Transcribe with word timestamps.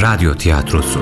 Radyo 0.00 0.34
Tiyatrosu 0.34 1.00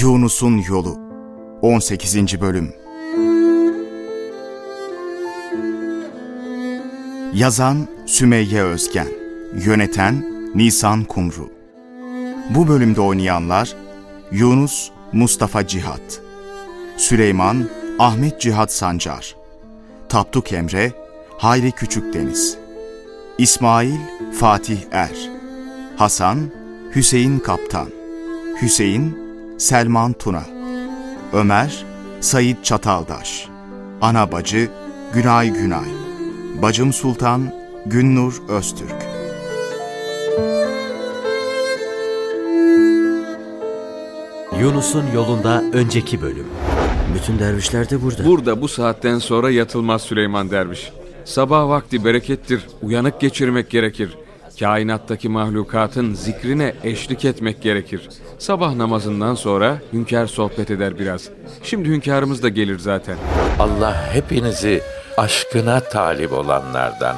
Yunus'un 0.00 0.62
Yolu 0.68 0.98
18. 1.62 2.40
Bölüm 2.40 2.74
Yazan 7.34 7.88
Sümeyye 8.06 8.62
Özgen 8.62 9.08
Yöneten 9.64 10.24
Nisan 10.54 11.04
Kumru 11.04 11.50
Bu 12.50 12.68
bölümde 12.68 13.00
oynayanlar 13.00 13.76
Yunus 14.30 14.90
Mustafa 15.12 15.66
Cihat 15.66 16.20
Süleyman 16.96 17.68
Ahmet 17.98 18.40
Cihat 18.40 18.72
Sancar 18.72 19.36
Tapduk 20.08 20.52
Emre 20.52 21.01
Hayri 21.42 21.72
Küçükdeniz 21.72 22.58
İsmail 23.38 23.96
Fatih 24.38 24.78
Er. 24.92 25.30
Hasan 25.96 26.38
Hüseyin 26.94 27.38
Kaptan. 27.38 27.88
Hüseyin 28.62 29.18
Selman 29.58 30.12
Tuna. 30.12 30.42
Ömer 31.32 31.84
Sayit 32.20 32.64
Çataldaş. 32.64 33.48
Ana 34.00 34.32
bacı 34.32 34.68
Günay 35.14 35.50
Günay. 35.50 35.88
Bacım 36.62 36.92
Sultan 36.92 37.54
Günnur 37.86 38.42
Öztürk. 38.48 39.06
Yunus'un 44.60 45.04
yolunda 45.14 45.62
önceki 45.72 46.22
bölüm. 46.22 46.46
Bütün 47.14 47.38
dervişler 47.38 47.90
de 47.90 48.02
burada. 48.02 48.24
Burada 48.24 48.60
bu 48.60 48.68
saatten 48.68 49.18
sonra 49.18 49.50
yatılmaz 49.50 50.02
Süleyman 50.02 50.50
Derviş. 50.50 50.92
Sabah 51.24 51.68
vakti 51.68 52.04
berekettir, 52.04 52.62
uyanık 52.82 53.20
geçirmek 53.20 53.70
gerekir. 53.70 54.16
Kainattaki 54.60 55.28
mahlukatın 55.28 56.14
zikrine 56.14 56.74
eşlik 56.84 57.24
etmek 57.24 57.62
gerekir. 57.62 58.08
Sabah 58.38 58.74
namazından 58.74 59.34
sonra 59.34 59.78
hünkâr 59.92 60.26
sohbet 60.26 60.70
eder 60.70 60.98
biraz. 60.98 61.28
Şimdi 61.62 61.88
hünkârımız 61.88 62.42
da 62.42 62.48
gelir 62.48 62.78
zaten. 62.78 63.16
Allah 63.58 64.14
hepinizi 64.14 64.82
aşkına 65.16 65.80
talip 65.80 66.32
olanlardan, 66.32 67.16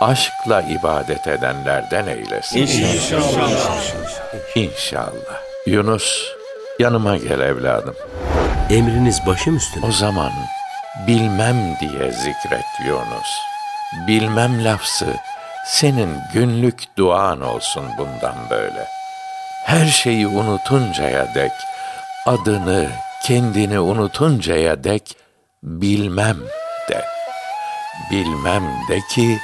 aşkla 0.00 0.62
ibadet 0.62 1.26
edenlerden 1.26 2.06
eylesin. 2.06 2.58
İnşallah. 2.58 3.76
İnşallah. 4.56 5.40
Yunus, 5.66 6.26
yanıma 6.78 7.16
gel 7.16 7.40
evladım. 7.40 7.94
Emriniz 8.70 9.20
başım 9.26 9.56
üstüne. 9.56 9.86
O 9.86 9.92
zaman 9.92 10.30
bilmem 11.06 11.76
diye 11.80 12.12
zikret 12.12 12.80
Yunus. 12.86 13.38
Bilmem 14.06 14.64
lafzı 14.64 15.16
senin 15.66 16.20
günlük 16.32 16.96
duan 16.96 17.40
olsun 17.40 17.84
bundan 17.98 18.50
böyle. 18.50 18.86
Her 19.64 19.86
şeyi 19.86 20.26
unutuncaya 20.26 21.34
dek, 21.34 21.52
adını, 22.26 22.90
kendini 23.22 23.80
unutuncaya 23.80 24.84
dek 24.84 25.16
bilmem 25.62 26.36
de. 26.88 27.04
Bilmem 28.10 28.64
de 28.88 29.00
ki 29.00 29.38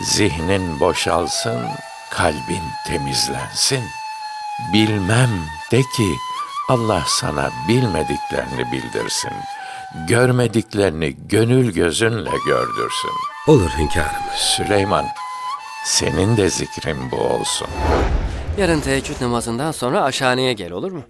zihnin 0.00 0.80
boşalsın, 0.80 1.66
kalbin 2.10 2.62
temizlensin. 2.86 3.84
Bilmem 4.72 5.30
de 5.72 5.80
ki 5.80 6.16
Allah 6.68 7.02
sana 7.06 7.50
bilmediklerini 7.68 8.72
bildirsin. 8.72 9.32
Görmediklerini 10.08 11.16
gönül 11.28 11.72
gözünle 11.72 12.30
gördürsün. 12.46 13.10
Olur 13.48 13.70
hünkârım. 13.78 14.22
Süleyman, 14.36 15.04
senin 15.84 16.36
de 16.36 16.50
zikrin 16.50 17.10
bu 17.10 17.16
olsun. 17.16 17.68
Yarın 18.58 18.80
teheccüd 18.80 19.20
namazından 19.20 19.72
sonra 19.72 20.02
aşhaneye 20.02 20.52
gel 20.52 20.72
olur 20.72 20.92
mu? 20.92 21.02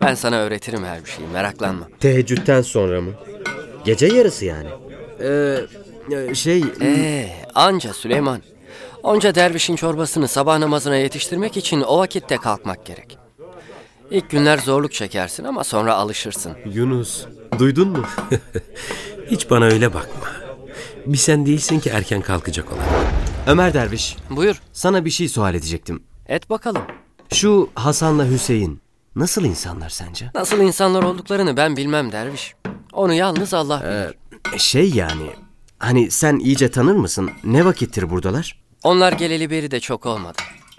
Ben 0.00 0.14
sana 0.14 0.36
öğretirim 0.36 0.84
her 0.84 1.04
bir 1.04 1.10
şeyi 1.10 1.28
meraklanma. 1.28 1.88
Teheccüden 2.00 2.62
sonra 2.62 3.00
mı? 3.00 3.10
Gece 3.84 4.06
yarısı 4.06 4.44
yani. 4.44 4.68
Ee, 5.20 6.34
şey... 6.34 6.64
Ee, 6.80 7.28
anca 7.54 7.92
Süleyman. 7.92 8.42
Onca 9.02 9.34
dervişin 9.34 9.76
çorbasını 9.76 10.28
sabah 10.28 10.58
namazına 10.58 10.96
yetiştirmek 10.96 11.56
için 11.56 11.80
o 11.80 11.98
vakitte 11.98 12.36
kalkmak 12.36 12.86
gerek. 12.86 13.18
İlk 14.12 14.30
günler 14.30 14.58
zorluk 14.58 14.92
çekersin 14.92 15.44
ama 15.44 15.64
sonra 15.64 15.94
alışırsın. 15.94 16.52
Yunus, 16.74 17.24
duydun 17.58 17.88
mu? 17.88 18.04
Hiç 19.30 19.50
bana 19.50 19.64
öyle 19.64 19.94
bakma. 19.94 20.26
Bir 21.06 21.18
sen 21.18 21.46
değilsin 21.46 21.80
ki 21.80 21.90
erken 21.90 22.22
kalkacak 22.22 22.72
olan. 22.72 22.84
Ömer 23.46 23.74
Derviş, 23.74 24.16
Buyur, 24.30 24.62
sana 24.72 25.04
bir 25.04 25.10
şey 25.10 25.28
sual 25.28 25.54
edecektim. 25.54 26.02
et 26.28 26.50
bakalım. 26.50 26.82
Şu 27.32 27.70
Hasan'la 27.74 28.26
Hüseyin 28.30 28.80
nasıl 29.16 29.44
insanlar 29.44 29.88
sence? 29.90 30.30
Nasıl 30.34 30.58
insanlar 30.58 31.02
olduklarını 31.02 31.56
ben 31.56 31.76
bilmem 31.76 32.12
derviş. 32.12 32.54
Onu 32.92 33.14
yalnız 33.14 33.54
Allah 33.54 33.82
bilir. 33.82 34.58
Şey 34.58 34.90
yani, 34.90 35.30
hani 35.78 36.10
sen 36.10 36.38
iyice 36.38 36.70
tanır 36.70 36.94
mısın? 36.94 37.30
Ne 37.44 37.64
vakittir 37.64 38.10
buradalar? 38.10 38.62
Onlar 38.82 39.12
geleli 39.12 39.50
beri 39.50 39.70
de 39.70 39.80
çok 39.80 40.06
olmadı. 40.06 40.38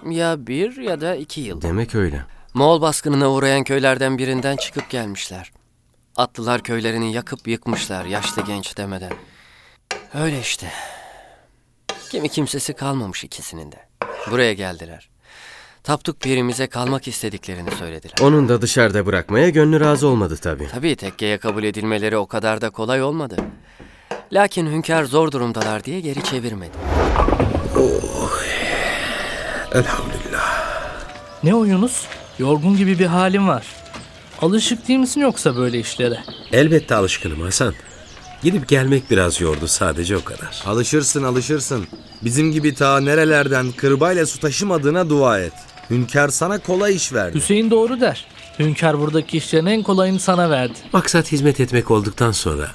Ya 0.09 0.47
bir 0.47 0.77
ya 0.77 1.01
da 1.01 1.15
iki 1.15 1.41
yıl. 1.41 1.61
Demek 1.61 1.95
öyle. 1.95 2.25
Moğol 2.53 2.81
baskınına 2.81 3.31
uğrayan 3.31 3.63
köylerden 3.63 4.17
birinden 4.17 4.55
çıkıp 4.55 4.89
gelmişler. 4.89 5.51
Atlılar 6.15 6.63
köylerini 6.63 7.13
yakıp 7.13 7.47
yıkmışlar 7.47 8.05
yaşlı 8.05 8.41
genç 8.41 8.77
demeden. 8.77 9.13
Öyle 10.13 10.39
işte. 10.39 10.71
Kimi 12.09 12.29
kimsesi 12.29 12.73
kalmamış 12.73 13.23
ikisinin 13.23 13.71
de. 13.71 13.75
Buraya 14.31 14.53
geldiler. 14.53 15.09
Tapduk 15.83 16.19
pirimize 16.19 16.67
kalmak 16.67 17.07
istediklerini 17.07 17.71
söylediler. 17.71 18.15
Onun 18.21 18.49
da 18.49 18.61
dışarıda 18.61 19.05
bırakmaya 19.05 19.49
gönlü 19.49 19.79
razı 19.79 20.07
olmadı 20.07 20.37
tabii. 20.37 20.67
Tabii 20.71 20.95
tekkeye 20.95 21.37
kabul 21.37 21.63
edilmeleri 21.63 22.17
o 22.17 22.27
kadar 22.27 22.61
da 22.61 22.69
kolay 22.69 23.03
olmadı. 23.03 23.37
Lakin 24.31 24.67
hünkâr 24.67 25.03
zor 25.03 25.31
durumdalar 25.31 25.83
diye 25.83 25.99
geri 25.99 26.23
çevirmedi. 26.23 26.77
Ne 31.43 31.55
o 31.55 31.63
Yunus? 31.65 32.07
Yorgun 32.39 32.77
gibi 32.77 32.99
bir 32.99 33.05
halin 33.05 33.47
var. 33.47 33.65
Alışık 34.41 34.87
değil 34.87 34.99
misin 34.99 35.21
yoksa 35.21 35.55
böyle 35.55 35.79
işlere? 35.79 36.19
Elbette 36.51 36.95
alışkınım 36.95 37.41
Hasan. 37.41 37.73
Gidip 38.43 38.67
gelmek 38.67 39.11
biraz 39.11 39.41
yordu 39.41 39.67
sadece 39.67 40.17
o 40.17 40.23
kadar. 40.23 40.63
Alışırsın 40.65 41.23
alışırsın. 41.23 41.87
Bizim 42.21 42.51
gibi 42.51 42.73
ta 42.75 42.99
nerelerden 42.99 43.71
kırbayla 43.71 44.25
su 44.25 44.39
taşımadığına 44.39 45.09
dua 45.09 45.39
et. 45.39 45.53
Hünkâr 45.89 46.29
sana 46.29 46.59
kolay 46.59 46.95
iş 46.95 47.13
verdi. 47.13 47.35
Hüseyin 47.37 47.71
doğru 47.71 48.01
der. 48.01 48.25
Hünkâr 48.59 48.99
buradaki 48.99 49.37
işlerin 49.37 49.65
en 49.65 49.83
kolayını 49.83 50.19
sana 50.19 50.49
verdi. 50.49 50.73
Maksat 50.93 51.31
hizmet 51.31 51.59
etmek 51.59 51.91
olduktan 51.91 52.31
sonra 52.31 52.67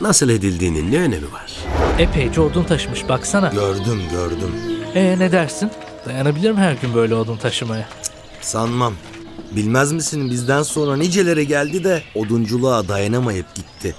nasıl 0.00 0.28
edildiğinin 0.28 0.92
ne 0.92 0.98
önemi 1.00 1.32
var? 1.32 1.52
Epeyce 1.98 2.40
odun 2.40 2.64
taşımış 2.64 3.08
baksana. 3.08 3.48
Gördüm 3.48 4.02
gördüm. 4.12 4.54
Ee 4.94 5.16
ne 5.18 5.32
dersin? 5.32 5.70
Dayanabilir 6.06 6.50
mi 6.50 6.58
her 6.58 6.72
gün 6.72 6.94
böyle 6.94 7.14
odun 7.14 7.36
taşımaya? 7.36 7.88
Sanmam. 8.40 8.94
Bilmez 9.56 9.92
misin 9.92 10.30
bizden 10.30 10.62
sonra 10.62 10.96
niceleri 10.96 11.46
geldi 11.46 11.84
de 11.84 12.02
odunculuğa 12.14 12.88
dayanamayıp 12.88 13.54
gitti. 13.54 13.94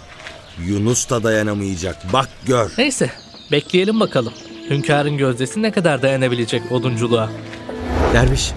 Yunus 0.66 1.10
da 1.10 1.24
dayanamayacak. 1.24 2.14
Bak 2.14 2.30
gör. 2.46 2.72
Neyse 2.78 3.10
bekleyelim 3.52 4.00
bakalım. 4.00 4.34
Hünkârın 4.70 5.18
gözdesi 5.18 5.62
ne 5.62 5.72
kadar 5.72 6.02
dayanabilecek 6.02 6.72
odunculuğa? 6.72 7.30
Derviş, 8.14 8.52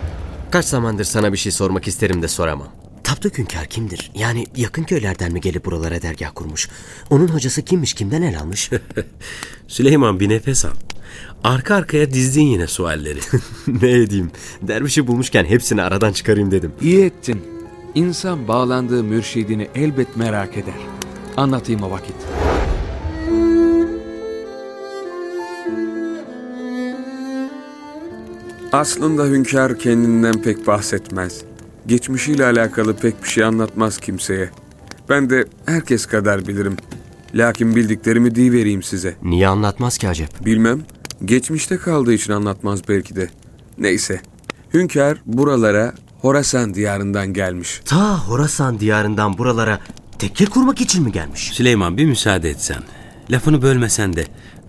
kaç 0.51 0.65
zamandır 0.65 1.05
sana 1.05 1.33
bir 1.33 1.39
şey 1.39 1.53
sormak 1.53 1.89
isterim 1.89 2.23
de 2.23 2.29
soramam. 2.29 2.69
Tapduk 3.05 3.39
Hünkâr 3.39 3.67
kimdir? 3.67 4.11
Yani 4.15 4.47
yakın 4.57 4.85
köylerden 4.85 5.33
mi 5.33 5.41
gelip 5.41 5.65
buralara 5.65 6.03
dergah 6.03 6.31
kurmuş? 6.35 6.69
Onun 7.11 7.29
hocası 7.29 7.63
kimmiş, 7.63 7.95
kimden 7.95 8.23
el 8.23 8.39
almış? 8.41 8.71
Süleyman 9.69 10.21
bir 10.21 10.29
nefes 10.29 10.65
al. 10.65 10.71
Arka 11.45 11.75
arkaya 11.75 12.11
dizdin 12.13 12.47
yine 12.47 12.67
sualleri. 12.67 13.21
ne 13.83 13.91
edeyim? 13.91 14.31
Dervişi 14.63 15.07
bulmuşken 15.07 15.45
hepsini 15.45 15.83
aradan 15.83 16.13
çıkarayım 16.13 16.51
dedim. 16.51 16.73
İyi 16.81 17.05
ettin. 17.05 17.43
İnsan 17.95 18.49
bağlandığı 18.49 19.05
mürşidini 19.05 19.69
elbet 19.75 20.17
merak 20.17 20.57
eder. 20.57 20.75
Anlatayım 21.37 21.83
o 21.83 21.91
vakit. 21.91 22.15
Aslında 28.73 29.25
hünkâr 29.25 29.79
kendinden 29.79 30.43
pek 30.43 30.67
bahsetmez. 30.67 31.41
Geçmişiyle 31.87 32.45
alakalı 32.45 32.97
pek 32.97 33.23
bir 33.23 33.29
şey 33.29 33.45
anlatmaz 33.45 33.99
kimseye. 33.99 34.51
Ben 35.09 35.31
de 35.31 35.45
herkes 35.67 36.07
kadar 36.07 36.47
bilirim. 36.47 36.77
Lakin 37.35 37.77
bildiklerimi 37.77 38.53
vereyim 38.53 38.83
size. 38.83 39.15
Niye 39.23 39.49
anlatmaz 39.49 39.99
ki 39.99 40.09
acep? 40.09 40.45
Bilmem. 40.47 40.83
Geçmişte 41.25 41.77
kaldığı 41.77 42.13
için 42.13 42.33
anlatmaz 42.33 42.89
belki 42.89 43.17
de. 43.17 43.31
Neyse. 43.79 44.21
Hünkâr 44.75 45.19
buralara 45.27 45.95
Horasan 46.21 46.75
diyarından 46.75 47.33
gelmiş. 47.33 47.81
Ta 47.85 48.19
Horasan 48.19 48.81
diyarından 48.81 49.39
buralara 49.39 49.81
tekke 50.19 50.45
kurmak 50.45 50.81
için 50.81 51.05
mi 51.05 51.13
gelmiş? 51.13 51.51
Süleyman 51.53 51.97
bir 51.97 52.05
müsaade 52.05 52.51
etsen. 52.51 52.83
Lafını 53.31 53.63
bölmesen 53.63 54.17
de 54.17 54.25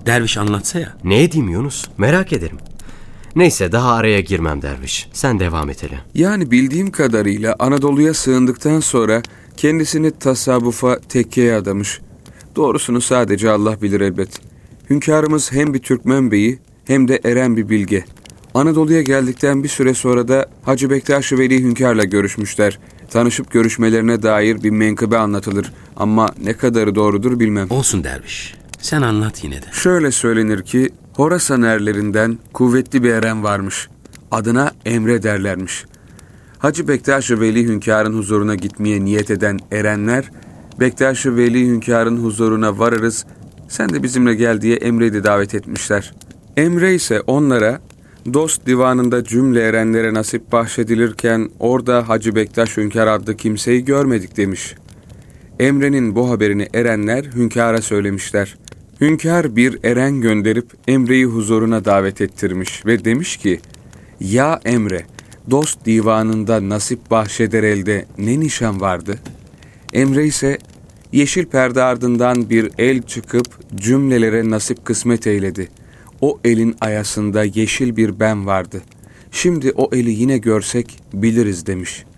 Derviş 0.06 0.38
anlatsa 0.38 0.80
ya. 0.80 0.98
Ne 1.04 1.24
edeyim 1.24 1.50
Yunus? 1.50 1.86
Merak 1.98 2.34
ederim. 2.34 2.58
Neyse 3.36 3.72
daha 3.72 3.94
araya 3.94 4.20
girmem 4.20 4.62
derviş. 4.62 5.10
Sen 5.14 5.40
devam 5.40 5.70
et 5.70 5.84
hele. 5.84 6.00
Yani 6.14 6.52
bildiğim 6.52 6.92
kadarıyla 6.92 7.56
Anadolu'ya 7.60 8.14
sığındıktan 8.14 8.80
sonra 8.80 9.22
kendisini 9.58 10.12
tasavvufa, 10.12 11.00
tekkeye 11.00 11.56
adamış. 11.56 12.00
Doğrusunu 12.56 13.02
sadece 13.02 13.50
Allah 13.52 13.82
bilir 13.82 14.02
elbet. 14.02 14.53
Hünkârımız 14.90 15.52
hem 15.52 15.74
bir 15.74 15.80
Türkmen 15.80 16.32
beyi 16.32 16.60
hem 16.86 17.08
de 17.08 17.20
eren 17.24 17.58
bir 17.58 17.70
bilge. 17.70 18.06
Anadolu'ya 18.54 19.02
geldikten 19.02 19.64
bir 19.64 19.70
süre 19.70 19.94
sonra 19.94 20.28
da 20.28 20.46
Hacı 20.64 20.90
Bektaş-ı 20.90 21.38
Veli 21.38 21.64
Hünkâr'la 21.64 22.04
görüşmüşler. 22.04 22.80
Tanışıp 23.10 23.52
görüşmelerine 23.52 24.24
dair 24.24 24.64
bir 24.64 24.70
menkıbe 24.70 25.18
anlatılır 25.18 25.74
ama 25.96 26.32
ne 26.44 26.54
kadarı 26.54 26.96
doğrudur 26.96 27.40
bilmem. 27.40 27.68
Olsun 27.70 28.04
derviş. 28.04 28.56
Sen 28.82 29.02
anlat 29.02 29.44
yine 29.44 29.62
de. 29.62 29.66
Şöyle 29.72 30.12
söylenir 30.12 30.62
ki 30.62 30.90
Horasan 31.14 31.62
erlerinden 31.62 32.38
kuvvetli 32.54 33.04
bir 33.04 33.10
eren 33.10 33.44
varmış. 33.44 33.90
Adına 34.32 34.72
Emre 34.86 35.24
derlermiş. 35.24 35.86
Hacı 36.60 36.88
Bektaş-ı 36.88 37.40
Veli 37.40 37.68
Hünkâr'ın 37.68 38.18
huzuruna 38.18 38.56
gitmeye 38.56 39.06
niyet 39.06 39.32
eden 39.32 39.60
erenler, 39.72 40.32
Bektaş-ı 40.80 41.38
Veli 41.38 41.68
Hünkâr'ın 41.68 42.24
huzuruna 42.24 42.80
varırız, 42.80 43.26
sen 43.68 43.90
de 43.90 44.04
bizimle 44.04 44.36
gel 44.36 44.62
diye 44.62 44.76
Emre'yi 44.76 45.14
de 45.14 45.24
davet 45.24 45.56
etmişler. 45.56 46.14
Emre 46.58 46.96
ise 46.96 47.22
onlara 47.22 47.82
dost 48.34 48.66
divanında 48.66 49.24
cümle 49.24 49.62
erenlere 49.62 50.14
nasip 50.14 50.52
bahşedilirken 50.52 51.50
orada 51.60 52.10
Hacı 52.10 52.36
Bektaş 52.36 52.78
Hünkâr 52.78 53.08
adlı 53.08 53.38
kimseyi 53.38 53.86
görmedik 53.86 54.38
demiş. 54.38 54.76
Emre'nin 55.60 56.16
bu 56.16 56.30
haberini 56.30 56.68
erenler 56.74 57.24
hünkâra 57.24 57.82
söylemişler. 57.82 58.58
Hünkâr 59.02 59.56
bir 59.56 59.80
eren 59.84 60.22
gönderip 60.22 60.66
Emre'yi 60.88 61.26
huzuruna 61.26 61.86
davet 61.86 62.22
ettirmiş 62.22 62.86
ve 62.86 63.06
demiş 63.06 63.38
ki, 63.38 63.60
Ya 64.20 64.60
Emre, 64.66 65.06
dost 65.52 65.86
divanında 65.86 66.70
nasip 66.70 67.12
bahşeder 67.12 67.64
elde 67.64 68.06
ne 68.18 68.40
nişan 68.40 68.82
vardı? 68.82 69.20
Emre 69.94 70.26
ise 70.26 70.58
yeşil 71.14 71.46
perde 71.46 71.84
ardından 71.84 72.50
bir 72.50 72.72
el 72.78 73.02
çıkıp 73.02 73.76
cümlelere 73.76 74.50
nasip 74.50 74.86
kısmet 74.86 75.28
eyledi. 75.28 75.70
O 76.22 76.40
elin 76.44 76.76
ayasında 76.82 77.44
yeşil 77.44 77.98
bir 77.98 78.20
ben 78.20 78.46
vardı. 78.46 78.82
Şimdi 79.32 79.72
o 79.76 79.90
eli 79.96 80.12
yine 80.12 80.38
görsek 80.38 81.00
biliriz 81.14 81.66
demiş.'' 81.66 82.14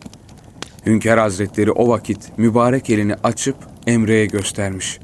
Hünkâr 0.86 1.18
Hazretleri 1.18 1.71
o 1.71 1.89
vakit 1.89 2.38
mübarek 2.38 2.89
elini 2.89 3.15
açıp 3.15 3.56
Emre'ye 3.88 4.25
göstermiş. 4.25 5.00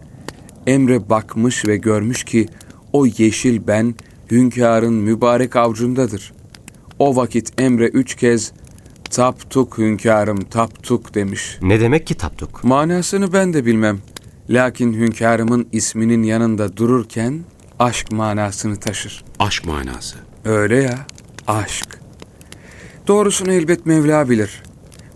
Emre 0.67 1.09
bakmış 1.09 1.65
ve 1.67 1.77
görmüş 1.77 2.23
ki 2.23 2.45
o 2.93 3.05
yeşil 3.05 3.67
ben 3.67 3.95
hünkârın 4.31 4.93
mübarek 4.93 5.55
avcundadır. 5.55 6.33
O 6.99 7.15
vakit 7.15 7.61
Emre 7.61 7.87
üç 7.87 8.15
kez 8.15 8.53
taptuk 9.11 9.77
hünkârım 9.77 10.39
taptuk 10.39 11.13
demiş. 11.15 11.57
Ne 11.61 11.79
demek 11.79 12.07
ki 12.07 12.15
taptuk? 12.15 12.63
Manasını 12.63 13.33
ben 13.33 13.53
de 13.53 13.65
bilmem. 13.65 13.99
Lakin 14.49 14.93
hünkârımın 14.93 15.67
isminin 15.71 16.23
yanında 16.23 16.77
dururken 16.77 17.39
aşk 17.79 18.11
manasını 18.11 18.79
taşır. 18.79 19.23
Aşk 19.39 19.65
manası. 19.65 20.17
Öyle 20.45 20.75
ya, 20.75 21.07
aşk. 21.47 21.87
Doğrusunu 23.07 23.51
elbet 23.51 23.85
Mevla 23.85 24.29
bilir. 24.29 24.63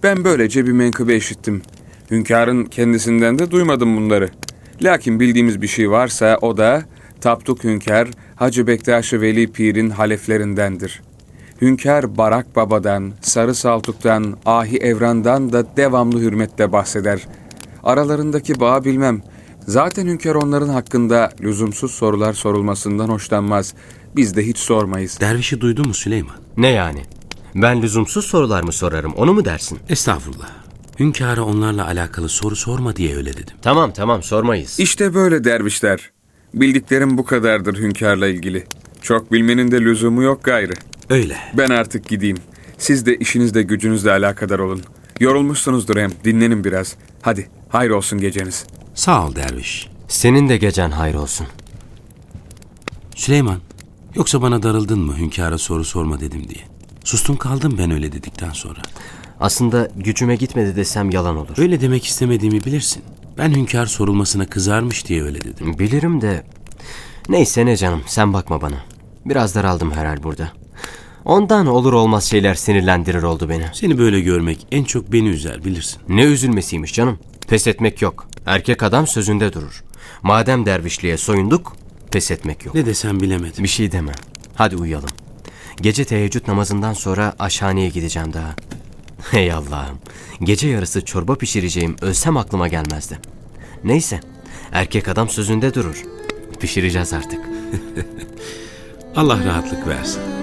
Ben 0.04 0.24
böylece 0.24 0.66
bir 0.66 0.72
menkıbe 0.72 1.16
işittim. 1.16 1.62
Hünkârın 2.12 2.66
kendisinden 2.66 3.40
de 3.40 3.52
duymadım 3.52 3.98
bunları. 3.98 4.30
Lakin 4.82 5.20
bildiğimiz 5.20 5.62
bir 5.62 5.68
şey 5.68 5.92
varsa 5.92 6.38
o 6.42 6.58
da 6.58 6.84
Tapduk 7.22 7.64
Hünkâr 7.64 8.08
Hacı 8.36 8.68
Bektaş-ı 8.68 9.22
Veli 9.22 9.52
Pir'in 9.52 9.90
haleflerindendir. 9.90 11.02
Hünkâr 11.62 12.18
Barak 12.18 12.56
Baba'dan, 12.56 13.14
Sarı 13.22 13.56
Saltuk'tan, 13.56 14.38
Ahi 14.46 14.78
Evran'dan 14.78 15.54
da 15.54 15.78
devamlı 15.78 16.20
hürmette 16.20 16.72
bahseder. 16.72 17.28
Aralarındaki 17.84 18.60
bağı 18.60 18.86
bilmem. 18.86 19.22
Zaten 19.68 20.08
hünkâr 20.08 20.36
onların 20.36 20.70
hakkında 20.70 21.30
lüzumsuz 21.42 21.92
sorular 21.92 22.34
sorulmasından 22.34 23.10
hoşlanmaz. 23.10 23.74
Biz 24.16 24.36
de 24.36 24.48
hiç 24.48 24.58
sormayız. 24.58 25.20
Dervişi 25.20 25.62
duydu 25.62 25.84
mu 25.84 25.94
Süleyman? 25.94 26.36
Ne 26.58 26.70
yani? 26.70 27.02
Ben 27.56 27.82
lüzumsuz 27.82 28.26
sorular 28.26 28.64
mı 28.64 28.72
sorarım 28.72 29.14
onu 29.14 29.34
mu 29.34 29.46
dersin? 29.46 29.80
Estağfurullah. 29.90 30.50
Hünkâra 31.00 31.44
onlarla 31.44 31.86
alakalı 31.86 32.30
soru 32.30 32.56
sorma 32.56 32.96
diye 32.96 33.16
öyle 33.16 33.34
dedim. 33.34 33.56
Tamam 33.62 33.92
tamam 33.94 34.24
sormayız. 34.24 34.80
İşte 34.80 35.14
böyle 35.14 35.44
dervişler. 35.44 36.12
Bildiklerim 36.54 37.18
bu 37.18 37.26
kadardır 37.26 37.78
hünkârla 37.78 38.28
ilgili. 38.28 38.64
Çok 39.02 39.32
bilmenin 39.32 39.72
de 39.72 39.82
lüzumu 39.82 40.24
yok 40.24 40.44
gayrı. 40.44 40.74
Öyle. 41.10 41.38
Ben 41.54 41.70
artık 41.70 42.10
gideyim. 42.10 42.38
Siz 42.78 43.06
de 43.06 43.18
işinizle 43.18 43.62
gücünüzle 43.62 44.12
alakadar 44.12 44.60
olun. 44.60 44.82
Yorulmuşsunuzdur 45.20 45.98
hem. 45.98 46.12
Dinlenin 46.24 46.64
biraz. 46.64 46.96
Hadi, 47.22 47.50
hayır 47.70 47.90
olsun 47.92 48.20
geceniz. 48.20 48.66
Sağ 48.96 49.26
ol 49.26 49.36
derviş. 49.36 49.90
Senin 50.08 50.50
de 50.50 50.58
gecen 50.58 50.92
hayır 50.92 51.16
olsun. 51.16 51.48
Süleyman, 53.16 53.60
yoksa 54.16 54.42
bana 54.42 54.64
darıldın 54.64 55.00
mı 55.00 55.18
hünkâra 55.18 55.58
soru 55.58 55.86
sorma 55.86 56.20
dedim 56.20 56.50
diye? 56.50 56.64
Sustum 57.04 57.38
kaldım 57.38 57.76
ben 57.78 57.92
öyle 57.92 58.12
dedikten 58.12 58.52
sonra. 58.52 58.80
Aslında 59.40 59.90
gücüme 59.96 60.36
gitmedi 60.36 60.76
desem 60.76 61.10
yalan 61.10 61.38
olur. 61.38 61.58
Öyle 61.58 61.82
demek 61.82 62.06
istemediğimi 62.06 62.64
bilirsin. 62.64 63.04
Ben 63.38 63.56
hünkâr 63.56 63.86
sorulmasına 63.86 64.46
kızarmış 64.46 65.08
diye 65.08 65.24
öyle 65.24 65.42
dedim. 65.42 65.80
Bilirim 65.80 66.22
de... 66.22 66.44
Neyse 67.30 67.66
ne 67.66 67.78
canım 67.78 68.02
sen 68.08 68.34
bakma 68.34 68.62
bana. 68.62 68.78
Biraz 69.26 69.56
daraldım 69.56 69.92
herhal 69.92 70.24
burada. 70.24 70.52
Ondan 71.26 71.68
olur 71.68 71.94
olmaz 71.94 72.24
şeyler 72.24 72.56
sinirlendirir 72.56 73.24
oldu 73.24 73.50
beni. 73.50 73.66
Seni 73.74 73.98
böyle 73.98 74.22
görmek 74.22 74.68
en 74.72 74.84
çok 74.84 75.12
beni 75.12 75.30
üzer 75.30 75.66
bilirsin. 75.66 76.02
Ne 76.10 76.24
üzülmesiymiş 76.24 76.94
canım. 76.94 77.20
Pes 77.48 77.68
etmek 77.68 78.02
yok. 78.02 78.28
Erkek 78.46 78.84
adam 78.84 79.08
sözünde 79.08 79.54
durur. 79.54 79.84
Madem 80.24 80.66
dervişliğe 80.66 81.18
soyunduk, 81.18 81.76
pes 82.12 82.32
etmek 82.32 82.66
yok. 82.66 82.76
Ne 82.76 82.86
desem 82.86 83.20
bilemedim. 83.20 83.64
Bir 83.64 83.70
şey 83.70 83.92
deme. 83.92 84.12
Hadi 84.56 84.76
uyuyalım. 84.76 85.10
Gece 85.82 86.06
teheccüd 86.06 86.48
namazından 86.48 86.94
sonra 86.94 87.34
aşhaneye 87.40 87.90
gideceğim 87.90 88.34
daha. 88.34 88.56
Hey 89.32 89.52
Allah'ım. 89.52 89.98
Gece 90.42 90.68
yarısı 90.68 91.06
çorba 91.06 91.36
pişireceğim 91.36 91.96
ölsem 92.02 92.38
aklıma 92.38 92.68
gelmezdi. 92.68 93.20
Neyse. 93.84 94.20
Erkek 94.72 95.08
adam 95.08 95.30
sözünde 95.30 95.74
durur. 95.74 96.04
Pişireceğiz 96.60 97.14
artık. 97.14 97.40
Allah 99.16 99.46
rahatlık 99.46 99.88
versin. 99.88 100.35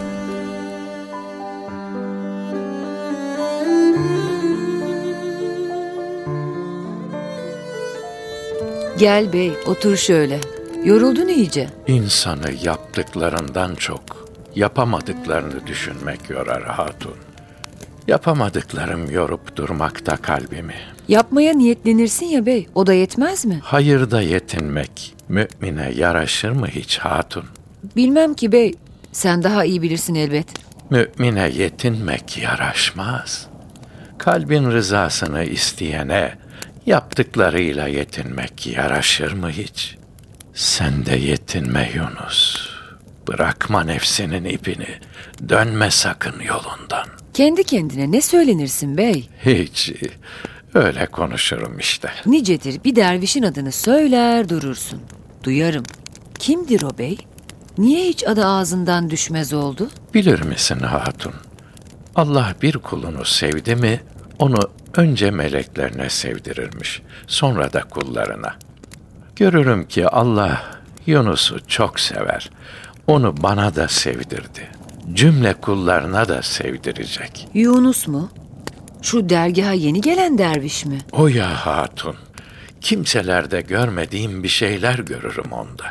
Gel 9.02 9.32
bey 9.32 9.52
otur 9.66 9.96
şöyle. 9.96 10.40
Yoruldun 10.84 11.28
iyice. 11.28 11.68
İnsanı 11.86 12.52
yaptıklarından 12.62 13.74
çok 13.74 14.28
yapamadıklarını 14.54 15.66
düşünmek 15.66 16.30
yorar 16.30 16.64
hatun. 16.64 17.14
Yapamadıklarım 18.08 19.10
yorup 19.10 19.56
durmakta 19.56 20.16
kalbimi. 20.16 20.74
Yapmaya 21.08 21.54
niyetlenirsin 21.54 22.26
ya 22.26 22.46
bey 22.46 22.66
o 22.74 22.86
da 22.86 22.92
yetmez 22.92 23.44
mi? 23.44 23.60
Hayırda 23.62 24.22
yetinmek 24.22 25.14
mümine 25.28 25.92
yaraşır 25.96 26.50
mı 26.50 26.66
hiç 26.66 26.98
hatun? 26.98 27.44
Bilmem 27.96 28.34
ki 28.34 28.52
bey 28.52 28.74
sen 29.12 29.42
daha 29.42 29.64
iyi 29.64 29.82
bilirsin 29.82 30.14
elbet. 30.14 30.46
Mümine 30.90 31.48
yetinmek 31.48 32.38
yaraşmaz. 32.38 33.46
Kalbin 34.18 34.70
rızasını 34.70 35.44
isteyene 35.44 36.41
yaptıklarıyla 36.86 37.88
yetinmek 37.88 38.66
yaraşır 38.66 39.32
mı 39.32 39.50
hiç? 39.50 39.96
Sen 40.54 41.06
de 41.06 41.16
yetinme 41.16 41.90
Yunus. 41.94 42.68
Bırakma 43.28 43.84
nefsinin 43.84 44.44
ipini. 44.44 44.88
Dönme 45.48 45.90
sakın 45.90 46.40
yolundan. 46.40 47.06
Kendi 47.34 47.64
kendine 47.64 48.12
ne 48.12 48.20
söylenirsin 48.20 48.96
bey? 48.96 49.28
Hiç. 49.44 49.92
Öyle 50.74 51.06
konuşurum 51.06 51.78
işte. 51.78 52.10
Nicedir 52.26 52.84
bir 52.84 52.96
dervişin 52.96 53.42
adını 53.42 53.72
söyler 53.72 54.48
durursun. 54.48 55.00
Duyarım. 55.44 55.84
Kimdir 56.38 56.82
o 56.82 56.98
bey? 56.98 57.18
Niye 57.78 58.08
hiç 58.08 58.26
adı 58.26 58.46
ağzından 58.46 59.10
düşmez 59.10 59.52
oldu? 59.52 59.88
Bilir 60.14 60.42
misin 60.42 60.78
hatun? 60.78 61.32
Allah 62.14 62.54
bir 62.62 62.78
kulunu 62.78 63.24
sevdi 63.24 63.76
mi 63.76 64.00
onu 64.38 64.70
önce 64.98 65.30
meleklerine 65.30 66.10
sevdirirmiş, 66.10 67.02
sonra 67.26 67.72
da 67.72 67.80
kullarına. 67.80 68.54
Görürüm 69.36 69.88
ki 69.88 70.08
Allah 70.08 70.62
Yunus'u 71.06 71.66
çok 71.66 72.00
sever. 72.00 72.50
Onu 73.06 73.42
bana 73.42 73.76
da 73.76 73.88
sevdirdi. 73.88 74.68
Cümle 75.12 75.54
kullarına 75.54 76.28
da 76.28 76.42
sevdirecek. 76.42 77.48
Yunus 77.54 78.08
mu? 78.08 78.30
Şu 79.02 79.28
dergaha 79.28 79.72
yeni 79.72 80.00
gelen 80.00 80.38
derviş 80.38 80.84
mi? 80.84 80.98
O 81.12 81.28
ya 81.28 81.66
hatun. 81.66 82.16
Kimselerde 82.80 83.60
görmediğim 83.60 84.42
bir 84.42 84.48
şeyler 84.48 84.98
görürüm 84.98 85.52
onda. 85.52 85.84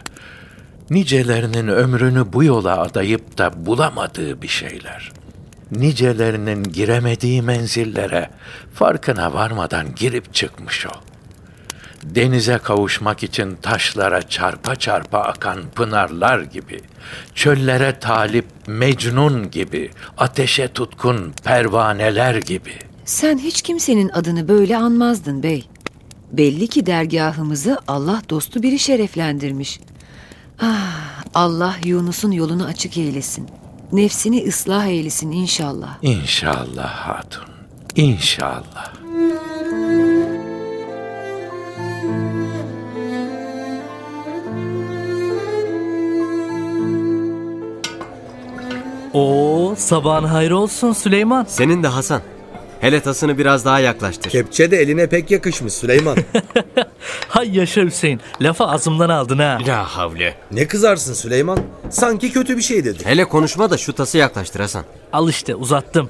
Nicelerinin 0.89 1.67
ömrünü 1.67 2.33
bu 2.33 2.43
yola 2.43 2.81
adayıp 2.81 3.37
da 3.37 3.65
bulamadığı 3.65 4.41
bir 4.41 4.47
şeyler. 4.47 5.11
Nicelerinin 5.71 6.63
giremediği 6.63 7.41
menzillere 7.41 8.29
farkına 8.73 9.33
varmadan 9.33 9.95
girip 9.95 10.33
çıkmış 10.33 10.85
o. 10.85 10.91
Denize 12.03 12.57
kavuşmak 12.57 13.23
için 13.23 13.55
taşlara 13.55 14.21
çarpa 14.21 14.75
çarpa 14.75 15.19
akan 15.19 15.59
pınarlar 15.75 16.39
gibi, 16.41 16.81
çöllere 17.35 17.99
talip 17.99 18.45
Mecnun 18.67 19.51
gibi, 19.51 19.91
ateşe 20.17 20.67
tutkun 20.67 21.33
pervaneler 21.43 22.35
gibi. 22.35 22.73
Sen 23.05 23.37
hiç 23.37 23.61
kimsenin 23.61 24.09
adını 24.09 24.47
böyle 24.47 24.77
anmazdın 24.77 25.43
bey. 25.43 25.67
Belli 26.31 26.67
ki 26.67 26.85
dergahımızı 26.85 27.77
Allah 27.87 28.21
dostu 28.29 28.63
biri 28.63 28.79
şereflendirmiş. 28.79 29.79
Ah, 30.61 31.23
Allah 31.33 31.75
Yunus'un 31.85 32.31
yolunu 32.31 32.65
açık 32.65 32.97
eylesin. 32.97 33.60
Nefsini 33.91 34.47
ıslah 34.47 34.85
eylesin 34.85 35.31
inşallah. 35.31 35.97
İnşallah 36.01 36.89
hatun, 36.89 37.49
inşallah. 37.95 38.93
Oo, 49.13 49.75
sabahın 49.77 50.23
hayrı 50.23 50.57
olsun 50.57 50.93
Süleyman. 50.93 51.45
Senin 51.49 51.83
de 51.83 51.87
Hasan. 51.87 52.21
Hele 52.81 52.99
tasını 52.99 53.37
biraz 53.37 53.65
daha 53.65 53.79
yaklaştır. 53.79 54.29
Kepçe 54.29 54.71
de 54.71 54.77
eline 54.77 55.07
pek 55.09 55.31
yakışmış 55.31 55.73
Süleyman. 55.73 56.17
Hay 57.27 57.57
yaşa 57.57 57.81
Hüseyin. 57.81 58.21
Lafı 58.41 58.63
ağzımdan 58.63 59.09
aldın 59.09 59.39
ha. 59.39 59.57
La 59.67 59.83
havle. 59.97 60.35
ne 60.51 60.67
kızarsın 60.67 61.13
Süleyman? 61.13 61.59
Sanki 61.89 62.31
kötü 62.33 62.57
bir 62.57 62.61
şey 62.61 62.85
dedi. 62.85 63.05
Hele 63.05 63.25
konuşma 63.25 63.69
da 63.69 63.77
şu 63.77 63.93
tası 63.93 64.17
yaklaştır 64.17 64.59
Hasan. 64.59 64.83
Al 65.13 65.29
işte 65.29 65.55
uzattım. 65.55 66.09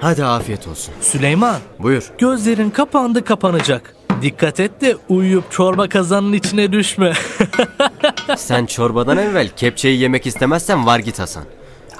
Hadi 0.00 0.24
afiyet 0.24 0.68
olsun. 0.68 0.94
Süleyman, 1.00 1.56
Buyur. 1.78 2.10
gözlerin 2.18 2.70
kapandı 2.70 3.24
kapanacak. 3.24 3.94
Dikkat 4.22 4.60
et 4.60 4.80
de 4.80 4.96
uyuyup 5.08 5.52
çorba 5.52 5.88
kazanın 5.88 6.32
içine 6.32 6.72
düşme. 6.72 7.12
Sen 8.36 8.66
çorbadan 8.66 9.18
evvel 9.18 9.48
kepçeyi 9.56 10.00
yemek 10.00 10.26
istemezsen 10.26 10.86
var 10.86 10.98
git 10.98 11.18
Hasan. 11.18 11.44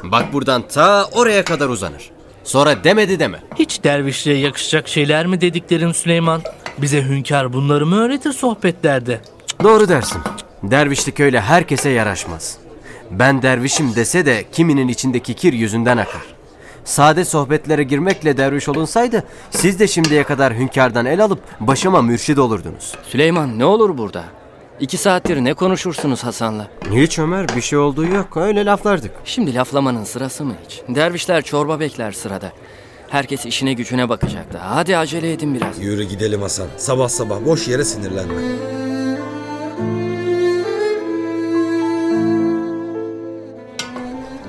Bak 0.04 0.32
buradan 0.32 0.68
ta 0.68 1.04
oraya 1.12 1.44
kadar 1.44 1.68
uzanır. 1.68 2.10
Sonra 2.46 2.84
demedi 2.84 3.18
deme. 3.18 3.38
Hiç 3.54 3.84
dervişliğe 3.84 4.38
yakışacak 4.38 4.88
şeyler 4.88 5.26
mi 5.26 5.40
dediklerin 5.40 5.92
Süleyman? 5.92 6.42
Bize 6.78 7.02
hünkâr 7.02 7.52
bunları 7.52 7.86
mı 7.86 7.96
öğretir 7.96 8.32
sohbetlerde? 8.32 9.20
Doğru 9.62 9.88
dersin. 9.88 10.20
Dervişlik 10.62 11.20
öyle 11.20 11.40
herkese 11.40 11.88
yaraşmaz. 11.90 12.58
Ben 13.10 13.42
dervişim 13.42 13.94
dese 13.94 14.26
de 14.26 14.44
kiminin 14.52 14.88
içindeki 14.88 15.34
kir 15.34 15.52
yüzünden 15.52 15.96
akar. 15.96 16.22
Sade 16.84 17.24
sohbetlere 17.24 17.82
girmekle 17.82 18.36
derviş 18.36 18.68
olunsaydı 18.68 19.24
siz 19.50 19.78
de 19.78 19.86
şimdiye 19.88 20.24
kadar 20.24 20.54
hünkârdan 20.54 21.06
el 21.06 21.24
alıp 21.24 21.40
başıma 21.60 22.02
mürşid 22.02 22.36
olurdunuz. 22.36 22.94
Süleyman 23.08 23.58
ne 23.58 23.64
olur 23.64 23.98
burada? 23.98 24.24
İki 24.80 24.96
saattir 24.96 25.36
ne 25.36 25.54
konuşursunuz 25.54 26.24
Hasan'la? 26.24 26.68
Hiç 26.92 27.18
Ömer 27.18 27.46
bir 27.56 27.60
şey 27.60 27.78
olduğu 27.78 28.04
yok 28.06 28.36
öyle 28.36 28.64
laflardık. 28.64 29.10
Şimdi 29.24 29.54
laflamanın 29.54 30.04
sırası 30.04 30.44
mı 30.44 30.54
hiç? 30.64 30.82
Dervişler 30.88 31.42
çorba 31.42 31.80
bekler 31.80 32.12
sırada. 32.12 32.52
Herkes 33.08 33.46
işine 33.46 33.72
gücüne 33.72 34.08
bakacaktı. 34.08 34.58
Hadi 34.58 34.96
acele 34.96 35.32
edin 35.32 35.54
biraz. 35.54 35.78
Yürü 35.78 36.02
gidelim 36.04 36.42
Hasan. 36.42 36.66
Sabah 36.76 37.08
sabah 37.08 37.44
boş 37.44 37.68
yere 37.68 37.84
sinirlenme. 37.84 38.34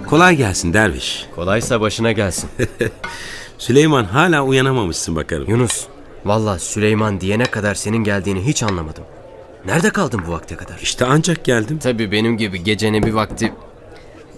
Kolay 0.08 0.36
gelsin 0.36 0.74
derviş. 0.74 1.26
Kolaysa 1.36 1.82
başına 1.82 2.12
gelsin. 2.12 2.50
Süleyman 3.58 4.04
hala 4.06 4.44
uyanamamışsın 4.44 5.16
bakarım. 5.16 5.50
Yunus 5.50 5.86
valla 6.26 6.60
Süleyman 6.60 7.22
diyene 7.22 7.46
kadar 7.46 7.76
senin 7.76 8.04
geldiğini 8.04 8.46
hiç 8.46 8.64
anlamadım. 8.64 9.04
Nerede 9.68 9.90
kaldın 9.90 10.22
bu 10.28 10.32
vakte 10.32 10.56
kadar? 10.56 10.80
İşte 10.82 11.06
ancak 11.06 11.44
geldim. 11.46 11.80
Tabii 11.80 12.12
benim 12.12 12.38
gibi 12.38 12.64
gecenin 12.64 13.04
bir 13.04 13.14
vakti... 13.14 13.54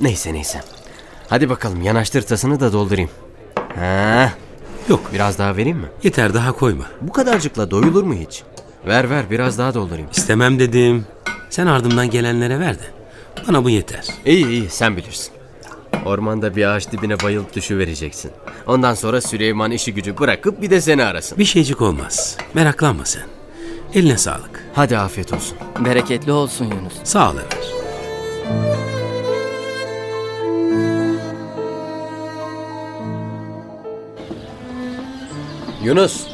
Neyse 0.02 0.34
neyse. 0.34 0.62
Hadi 1.30 1.50
bakalım 1.50 1.82
yanaştır 1.82 2.22
tasını 2.22 2.60
da 2.60 2.74
doldurayım. 2.74 3.10
Ha, 3.76 4.34
Yok 4.90 5.10
biraz 5.14 5.38
daha 5.38 5.58
vereyim 5.58 5.78
mi? 5.78 5.88
yeter 6.04 6.34
daha 6.34 6.52
koyma. 6.52 6.86
Bu 7.02 7.12
kadarcıkla 7.14 7.72
doyulur 7.72 8.04
mu 8.04 8.14
hiç? 8.14 8.44
Ver 8.88 9.10
ver 9.10 9.26
biraz 9.32 9.58
daha 9.58 9.74
doldurayım. 9.74 10.10
İstemem 10.12 10.60
dedim. 10.60 11.06
Sen 11.50 11.68
ardımdan 11.68 12.10
gelenlere 12.10 12.60
ver 12.60 12.76
de. 12.80 12.84
Bana 13.48 13.64
bu 13.64 13.70
yeter. 13.70 14.08
İyi 14.26 14.48
iyi 14.48 14.70
sen 14.70 14.98
bilirsin. 14.98 15.32
Ormanda 16.06 16.56
bir 16.56 16.66
ağaç 16.66 16.92
dibine 16.92 17.20
bayılıp 17.20 17.56
düşüvereceksin. 17.56 18.32
Ondan 18.68 18.94
sonra 18.94 19.22
Süleyman 19.22 19.72
işi 19.72 19.94
gücü 19.94 20.18
bırakıp 20.18 20.62
bir 20.62 20.70
de 20.70 20.82
seni 20.82 21.04
arasın. 21.04 21.38
Bir 21.38 21.46
şeycik 21.46 21.82
olmaz. 21.82 22.38
Meraklanma 22.54 23.06
sen. 23.06 23.24
Eline 23.94 24.18
sağlık. 24.18 24.69
Hadi 24.80 24.98
afiyet 24.98 25.34
olsun. 25.34 25.58
Bereketli 25.86 26.32
olsun 26.32 26.66
Yunus. 26.66 26.94
Sağ 27.04 27.32
ol 27.32 27.36
Ömer. 27.36 27.46
Yunus. 35.84 36.28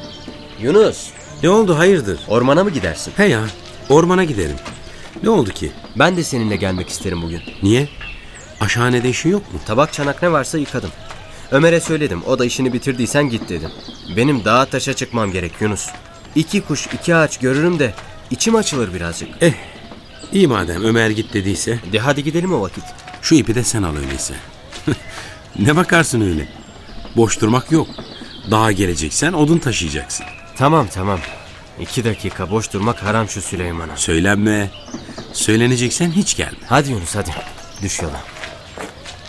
Yunus. 0.61 1.09
Ne 1.43 1.49
oldu 1.49 1.77
hayırdır? 1.77 2.19
Ormana 2.27 2.63
mı 2.63 2.69
gidersin? 2.69 3.13
He 3.17 3.25
ya 3.25 3.41
ormana 3.89 4.23
giderim. 4.23 4.57
Ne 5.23 5.29
oldu 5.29 5.49
ki? 5.49 5.71
Ben 5.99 6.17
de 6.17 6.23
seninle 6.23 6.55
gelmek 6.55 6.89
isterim 6.89 7.21
bugün. 7.21 7.41
Niye? 7.63 7.89
Aşhanede 8.59 9.09
işin 9.09 9.29
yok 9.29 9.53
mu? 9.53 9.59
Tabak 9.65 9.93
çanak 9.93 10.21
ne 10.21 10.31
varsa 10.31 10.57
yıkadım. 10.57 10.91
Ömer'e 11.51 11.79
söyledim. 11.79 12.21
O 12.27 12.39
da 12.39 12.45
işini 12.45 12.73
bitirdiysen 12.73 13.29
git 13.29 13.49
dedim. 13.49 13.71
Benim 14.17 14.45
dağa 14.45 14.65
taşa 14.65 14.93
çıkmam 14.93 15.31
gerek 15.31 15.51
Yunus. 15.61 15.89
İki 16.35 16.61
kuş 16.61 16.87
iki 16.87 17.15
ağaç 17.15 17.37
görürüm 17.37 17.79
de 17.79 17.93
içim 18.31 18.55
açılır 18.55 18.93
birazcık. 18.93 19.29
Eh 19.41 19.53
iyi 20.33 20.47
madem 20.47 20.83
Ömer 20.83 21.09
git 21.09 21.33
dediyse. 21.33 21.79
De 21.91 21.99
hadi 21.99 22.23
gidelim 22.23 22.53
o 22.53 22.61
vakit. 22.61 22.83
Şu 23.21 23.35
ipi 23.35 23.55
de 23.55 23.63
sen 23.63 23.83
al 23.83 23.95
öyleyse. 23.97 24.33
ne 25.59 25.75
bakarsın 25.75 26.21
öyle? 26.21 26.47
Boş 27.15 27.41
durmak 27.41 27.71
yok. 27.71 27.87
Dağa 28.51 28.71
geleceksen 28.71 29.33
odun 29.33 29.57
taşıyacaksın. 29.57 30.25
Tamam 30.57 30.87
tamam. 30.93 31.19
İki 31.79 32.03
dakika 32.03 32.51
boş 32.51 32.73
durmak 32.73 33.03
haram 33.03 33.29
şu 33.29 33.41
Süleyman'a. 33.41 33.97
Söylenme. 33.97 34.69
Söyleneceksen 35.33 36.11
hiç 36.11 36.37
gelme. 36.37 36.57
Hadi 36.67 36.91
Yunus 36.91 37.15
hadi. 37.15 37.31
Düş 37.81 38.01
yola. 38.01 38.21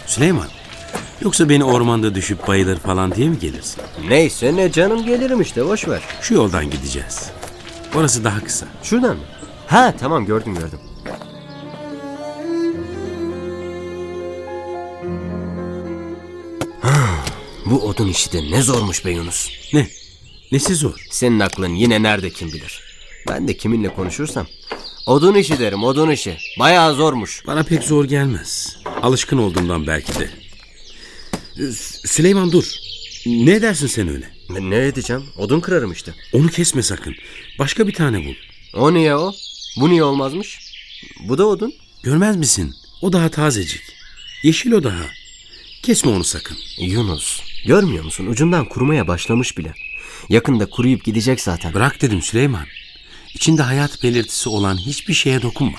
Süleyman. 0.07 0.49
Yoksa 1.21 1.49
beni 1.49 1.65
ormanda 1.65 2.15
düşüp 2.15 2.47
bayılır 2.49 2.79
falan 2.79 3.15
diye 3.15 3.29
mi 3.29 3.39
gelirsin? 3.39 3.83
Neyse 4.09 4.57
ne 4.57 4.73
canım 4.73 5.07
gelirim 5.07 5.41
işte 5.41 5.67
boş 5.67 5.89
ver. 5.89 6.03
Şu 6.23 6.35
yoldan 6.35 6.71
gideceğiz. 6.71 7.31
Orası 7.95 8.25
daha 8.25 8.45
kısa. 8.45 8.67
Şuradan 8.83 9.17
mı? 9.17 9.23
Ha 9.67 9.95
tamam 10.01 10.27
gördüm 10.27 10.55
gördüm. 10.55 10.79
Bu 17.67 17.81
odun 17.89 18.09
işi 18.09 18.33
de 18.33 18.51
ne 18.51 18.63
zormuş 18.63 19.05
be 19.05 19.11
Yunus. 19.11 19.49
Ne? 19.73 19.89
Nesi 20.53 20.75
zor? 20.75 21.07
Senin 21.11 21.41
aklın 21.41 21.75
yine 21.75 22.03
nerede 22.03 22.31
kim 22.31 22.49
bilir. 22.53 22.81
Ben 23.29 23.49
de 23.49 23.57
kiminle 23.57 23.95
konuşursam. 23.95 24.47
Odun 25.07 25.35
işi 25.35 25.59
derim 25.59 25.85
odun 25.85 26.11
işi. 26.11 26.37
Bayağı 26.59 26.95
zormuş. 26.95 27.43
Bana 27.47 27.63
pek 27.63 27.83
zor 27.83 28.05
gelmez. 28.05 28.77
Alışkın 29.03 29.39
olduğumdan 29.39 29.87
belki 29.87 30.15
de. 30.19 30.31
Sü- 31.57 32.07
Süleyman 32.09 32.53
dur. 32.53 32.65
Ne 33.27 33.63
dersin 33.63 33.87
sen 33.87 34.09
öyle? 34.09 34.29
Ne 34.61 34.87
edeceğim? 34.87 35.25
Odun 35.37 35.61
kırarım 35.61 35.93
işte. 35.93 36.15
Onu 36.33 36.49
kesme 36.49 36.83
sakın. 36.83 37.15
Başka 37.59 37.89
bir 37.89 37.95
tane 37.95 38.27
bul. 38.27 38.35
O 38.75 38.95
niye 38.95 39.17
o? 39.17 39.33
Bu 39.81 39.91
niye 39.91 40.03
olmazmış? 40.03 40.59
Bu 41.29 41.39
da 41.39 41.47
odun. 41.47 41.75
Görmez 42.03 42.37
misin? 42.37 42.75
O 43.03 43.13
daha 43.13 43.29
tazecik. 43.29 43.83
Yeşil 44.43 44.73
o 44.73 44.85
daha. 44.85 45.05
Kesme 45.83 46.11
onu 46.11 46.25
sakın. 46.25 46.57
Yunus, 46.79 47.41
görmüyor 47.67 48.05
musun? 48.05 48.27
Ucundan 48.27 48.69
kurumaya 48.69 49.09
başlamış 49.09 49.59
bile. 49.59 49.75
Yakında 50.29 50.67
kuruyup 50.67 51.05
gidecek 51.05 51.41
zaten. 51.41 51.75
Bırak 51.75 52.03
dedim 52.03 52.23
Süleyman. 52.23 52.67
İçinde 53.35 53.63
hayat 53.63 54.03
belirtisi 54.03 54.49
olan 54.49 54.77
hiçbir 54.77 55.15
şeye 55.15 55.43
dokunma. 55.43 55.79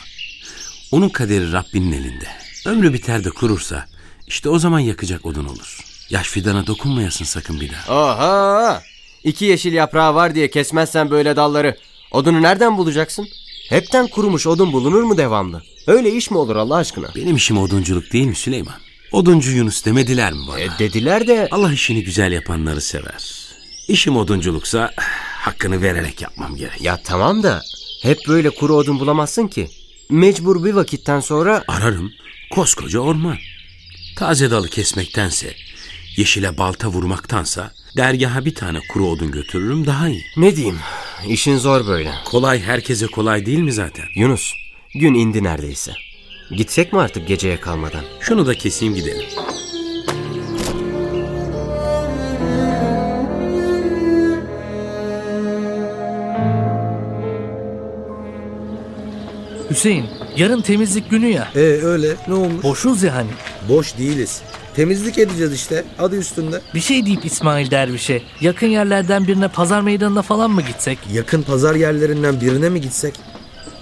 Onun 0.92 1.10
kaderi 1.10 1.52
Rabbinin 1.52 1.92
elinde. 1.92 2.28
Ömrü 2.66 2.94
biter 2.94 3.24
de 3.24 3.30
kurursa 3.30 3.88
işte 4.28 4.50
o 4.50 4.60
zaman 4.60 4.80
yakacak 4.80 5.26
odun 5.26 5.46
olur. 5.46 5.97
Yaş 6.10 6.28
fidana 6.30 6.68
dokunmayasın 6.68 7.26
sakın 7.26 7.60
bir 7.62 7.72
daha. 7.72 7.94
Oha! 7.94 8.82
İki 9.24 9.46
yeşil 9.46 9.74
yaprağı 9.74 10.16
var 10.16 10.36
diye 10.36 10.50
kesmezsen 10.50 11.10
böyle 11.12 11.36
dalları. 11.36 11.78
Odunu 12.12 12.42
nereden 12.42 12.78
bulacaksın? 12.78 13.28
Hepten 13.70 14.08
kurumuş 14.08 14.48
odun 14.48 14.74
bulunur 14.74 15.04
mu 15.04 15.18
devamlı? 15.18 15.64
Öyle 15.88 16.12
iş 16.12 16.32
mi 16.32 16.38
olur 16.38 16.56
Allah 16.56 16.76
aşkına? 16.76 17.08
Benim 17.16 17.36
işim 17.36 17.58
odunculuk 17.58 18.14
değil 18.14 18.26
mi 18.28 18.36
Süleyman? 18.36 18.76
Oduncu 19.12 19.52
Yunus 19.52 19.86
demediler 19.86 20.34
mi 20.34 20.40
bana? 20.48 20.60
E, 20.60 20.70
dediler 20.80 21.28
de 21.28 21.48
Allah 21.52 21.74
işini 21.74 22.04
güzel 22.04 22.32
yapanları 22.32 22.82
sever. 22.82 23.32
İşim 23.88 24.18
odunculuksa 24.18 24.92
hakkını 25.42 25.82
vererek 25.82 26.22
yapmam 26.22 26.56
gerek. 26.56 26.82
ya 26.82 27.00
tamam 27.04 27.44
da 27.44 27.62
hep 28.02 28.18
böyle 28.28 28.50
kuru 28.50 28.76
odun 28.76 29.00
bulamazsın 29.00 29.48
ki. 29.48 29.68
mecbur 30.10 30.64
bir 30.66 30.74
vakitten 30.74 31.20
sonra 31.20 31.64
Ararım 31.68 32.12
koskoca 32.52 33.00
orman. 33.00 33.38
Taze 34.16 34.52
dalı 34.52 34.70
kesmektense, 34.70 35.54
yeşile 36.18 36.58
balta 36.58 36.88
vurmaktansa 36.88 37.72
dergaha 37.98 38.46
bir 38.46 38.56
tane 38.56 38.80
kuru 38.90 39.08
odun 39.08 39.32
götürürüm 39.32 39.86
daha 39.86 40.10
iyi. 40.10 40.26
ne 40.38 40.56
diyeyim? 40.56 40.80
İşin 41.28 41.58
zor 41.58 41.88
böyle. 41.88 42.12
Kolay 42.26 42.62
herkese 42.62 43.08
kolay 43.08 43.46
değil 43.46 43.60
mi 43.60 43.74
zaten? 43.74 44.06
Yunus, 44.16 44.54
gün 44.96 45.14
indi 45.14 45.44
neredeyse. 45.44 45.94
Gitsek 46.52 46.94
mi 46.94 47.00
artık 47.00 47.28
geceye 47.28 47.60
kalmadan? 47.60 48.04
Şunu 48.20 48.48
da 48.48 48.54
keseyim 48.54 48.96
gidelim. 48.96 49.26
Hüseyin, 59.70 60.06
yarın 60.38 60.62
temizlik 60.62 61.10
günü 61.10 61.28
ya. 61.28 61.48
E 61.56 61.60
öyle 61.60 62.16
ne 62.28 62.34
olmuş? 62.34 62.64
Boşuz 62.64 63.04
ya 63.04 63.16
hani. 63.16 63.30
Boş 63.70 63.98
değiliz. 63.98 64.42
Temizlik 64.78 65.18
edeceğiz 65.18 65.54
işte. 65.54 65.84
Adı 66.00 66.16
üstünde. 66.18 66.62
Bir 66.74 66.80
şey 66.80 67.06
deyip 67.06 67.26
İsmail 67.26 67.72
Derviş'e 67.72 68.22
yakın 68.42 68.68
yerlerden 68.68 69.28
birine 69.28 69.48
pazar 69.48 69.82
meydanına 69.82 70.22
falan 70.22 70.52
mı 70.52 70.62
gitsek? 70.62 71.00
Yakın 71.14 71.42
pazar 71.42 71.76
yerlerinden 71.76 72.42
birine 72.42 72.70
mi 72.70 72.82
gitsek? 72.82 73.14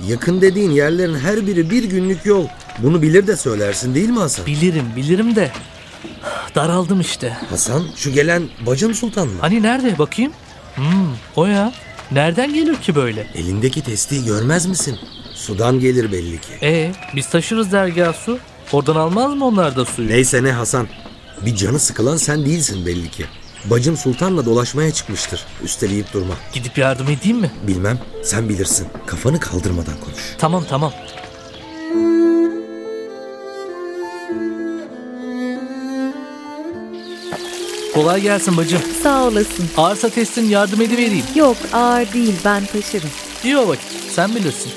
Yakın 0.07 0.41
dediğin 0.41 0.71
yerlerin 0.71 1.15
her 1.15 1.47
biri 1.47 1.69
bir 1.69 1.83
günlük 1.83 2.25
yol. 2.25 2.47
Bunu 2.79 3.01
bilir 3.01 3.27
de 3.27 3.37
söylersin 3.37 3.95
değil 3.95 4.09
mi 4.09 4.19
Hasan? 4.19 4.45
Bilirim 4.45 4.85
bilirim 4.95 5.35
de 5.35 5.51
daraldım 6.55 7.01
işte. 7.01 7.37
Hasan 7.49 7.83
şu 7.95 8.11
gelen 8.11 8.43
bacım 8.65 8.93
sultan 8.93 9.27
mı? 9.27 9.33
Hani 9.41 9.63
nerede 9.63 9.97
bakayım? 9.97 10.31
Hmm, 10.75 10.85
o 11.35 11.45
ya. 11.45 11.73
Nereden 12.11 12.53
gelir 12.53 12.75
ki 12.75 12.95
böyle? 12.95 13.27
Elindeki 13.35 13.83
testiyi 13.83 14.25
görmez 14.25 14.65
misin? 14.65 14.99
Sudan 15.33 15.79
gelir 15.79 16.11
belli 16.11 16.41
ki. 16.41 16.53
E 16.61 16.91
biz 17.15 17.29
taşırız 17.29 17.71
dergah 17.71 18.13
su. 18.13 18.39
Oradan 18.71 18.95
almaz 18.95 19.33
mı 19.33 19.45
onlar 19.45 19.75
da 19.75 19.85
suyu? 19.85 20.09
Neyse 20.09 20.43
ne 20.43 20.51
Hasan. 20.51 20.87
Bir 21.45 21.55
canı 21.55 21.79
sıkılan 21.79 22.17
sen 22.17 22.45
değilsin 22.45 22.85
belli 22.85 23.11
ki. 23.11 23.25
Bacım 23.65 23.97
sultanla 23.97 24.45
dolaşmaya 24.45 24.91
çıkmıştır. 24.93 25.45
Üsteleyip 25.63 26.13
durma. 26.13 26.33
Gidip 26.53 26.77
yardım 26.77 27.09
edeyim 27.09 27.37
mi? 27.37 27.51
Bilmem 27.67 27.99
sen 28.23 28.49
bilirsin. 28.49 28.87
Kafanı 29.05 29.39
kaldırmadan 29.39 29.93
konuş. 30.05 30.35
Tamam 30.37 30.63
tamam. 30.69 30.91
Kolay 37.93 38.21
gelsin 38.21 38.57
bacım. 38.57 38.79
Sağ 39.03 39.23
olasın. 39.23 39.65
Ağırsa 39.77 40.09
testin 40.09 40.49
yardım 40.49 40.81
edivereyim. 40.81 41.25
Yok 41.35 41.57
ağır 41.73 42.13
değil 42.13 42.35
ben 42.45 42.65
taşırım. 42.65 43.09
İyi 43.43 43.57
o 43.57 43.67
vakit. 43.67 43.87
Sen 44.15 44.35
bilirsin. 44.35 44.71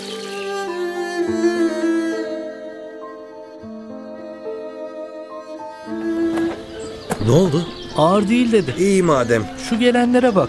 Ne 7.26 7.30
oldu? 7.30 7.66
Ağır 7.96 8.28
değil 8.28 8.52
dedi. 8.52 8.74
İyi 8.78 9.02
madem. 9.02 9.46
Şu 9.68 9.78
gelenlere 9.78 10.34
bak. 10.34 10.48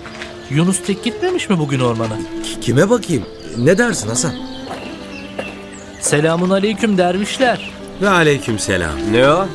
Yunus 0.49 0.81
tek 0.87 1.03
gitmemiş 1.03 1.49
mi 1.49 1.59
bugün 1.59 1.79
ormana? 1.79 2.17
Ki- 2.43 2.59
Kime 2.61 2.89
bakayım? 2.89 3.23
Ne 3.57 3.77
dersin 3.77 4.07
Hasan? 4.09 4.31
Selamun 6.01 6.49
aleyküm 6.49 6.97
dervişler. 6.97 7.69
Ve 8.01 8.09
aleyküm 8.09 8.59
selam. 8.59 8.91
Ne 9.11 9.29
o? 9.29 9.47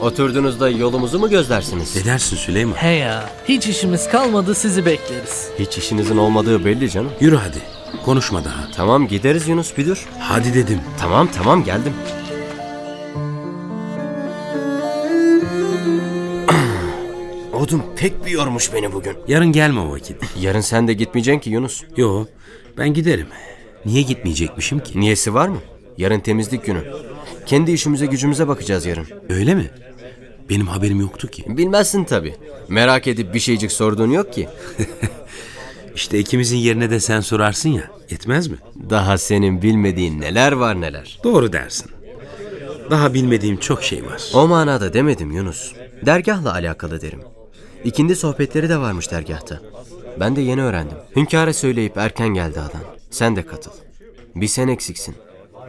Oturduğunuzda 0.00 0.68
yolumuzu 0.70 1.18
mu 1.18 1.30
gözlersiniz? 1.30 1.96
Ne 1.96 2.04
dersin 2.04 2.36
Süleyman? 2.36 2.74
He 2.76 2.90
ya. 2.90 3.24
Hiç 3.48 3.66
işimiz 3.66 4.08
kalmadı 4.08 4.54
sizi 4.54 4.86
bekleriz. 4.86 5.48
Hiç 5.58 5.78
işinizin 5.78 6.16
olmadığı 6.16 6.64
belli 6.64 6.90
canım. 6.90 7.10
Yürü 7.20 7.36
hadi. 7.36 7.58
Konuşma 8.04 8.44
daha. 8.44 8.68
Tamam 8.76 9.08
gideriz 9.08 9.48
Yunus 9.48 9.76
bir 9.78 9.86
dur. 9.86 10.06
Hadi 10.18 10.54
dedim. 10.54 10.80
Tamam 11.00 11.28
tamam 11.36 11.64
geldim. 11.64 11.92
Odun 17.64 17.82
pek 17.96 18.26
bir 18.26 18.30
yormuş 18.30 18.74
beni 18.74 18.92
bugün. 18.92 19.16
Yarın 19.28 19.52
gelme 19.52 19.80
o 19.80 19.90
vakit. 19.90 20.16
Yarın 20.40 20.60
sen 20.60 20.88
de 20.88 20.92
gitmeyeceksin 20.92 21.40
ki 21.40 21.50
Yunus. 21.50 21.82
Yo 21.96 22.24
ben 22.78 22.94
giderim. 22.94 23.26
Niye 23.86 24.02
gitmeyecekmişim 24.02 24.78
ki? 24.78 25.00
Niyesi 25.00 25.34
var 25.34 25.48
mı? 25.48 25.58
Yarın 25.98 26.20
temizlik 26.20 26.64
günü. 26.64 26.84
Kendi 27.46 27.72
işimize 27.72 28.06
gücümüze 28.06 28.48
bakacağız 28.48 28.86
yarın. 28.86 29.06
Öyle 29.28 29.54
mi? 29.54 29.70
Benim 30.50 30.66
haberim 30.66 31.00
yoktu 31.00 31.28
ki. 31.28 31.44
Bilmezsin 31.48 32.04
tabii. 32.04 32.34
Merak 32.68 33.06
edip 33.06 33.34
bir 33.34 33.40
şeycik 33.40 33.72
sorduğun 33.72 34.10
yok 34.10 34.32
ki. 34.32 34.48
İşte 35.94 36.18
ikimizin 36.18 36.56
yerine 36.56 36.90
de 36.90 37.00
sen 37.00 37.20
sorarsın 37.20 37.68
ya. 37.68 37.90
Yetmez 38.10 38.48
mi? 38.48 38.56
Daha 38.90 39.18
senin 39.18 39.62
bilmediğin 39.62 40.20
neler 40.20 40.52
var 40.52 40.80
neler. 40.80 41.20
Doğru 41.24 41.52
dersin. 41.52 41.90
Daha 42.90 43.14
bilmediğim 43.14 43.56
çok 43.56 43.82
şey 43.82 44.06
var. 44.06 44.22
O 44.34 44.48
manada 44.48 44.92
demedim 44.92 45.30
Yunus. 45.30 45.72
Dergahla 46.06 46.52
alakalı 46.52 47.00
derim. 47.00 47.20
İkindi 47.84 48.16
sohbetleri 48.16 48.68
de 48.68 48.78
varmış 48.78 49.10
dergahta. 49.10 49.60
Ben 50.20 50.36
de 50.36 50.40
yeni 50.40 50.62
öğrendim. 50.62 50.96
Hünkâr'a 51.16 51.52
söyleyip 51.52 51.98
erken 51.98 52.28
geldi 52.28 52.60
adam. 52.60 52.80
Sen 53.10 53.36
de 53.36 53.46
katıl. 53.46 53.70
Bir 54.34 54.46
sen 54.46 54.68
eksiksin. 54.68 55.14